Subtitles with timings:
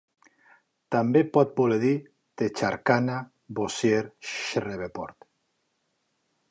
[0.95, 1.91] També pot voler dir
[2.43, 3.19] Texarkana,
[3.61, 4.01] Bossier,
[4.33, 5.31] Shreveport.